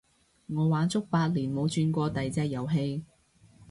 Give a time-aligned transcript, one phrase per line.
[0.47, 3.03] 我玩足八年冇轉過第隻遊戲